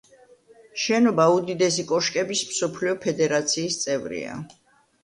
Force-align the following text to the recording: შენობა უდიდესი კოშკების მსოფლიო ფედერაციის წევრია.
შენობა 0.83 1.27
უდიდესი 1.33 1.85
კოშკების 1.93 2.43
მსოფლიო 2.55 2.99
ფედერაციის 3.07 3.83
წევრია. 3.87 4.43